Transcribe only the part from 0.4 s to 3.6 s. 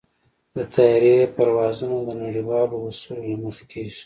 د طیارې پروازونه د نړیوالو اصولو له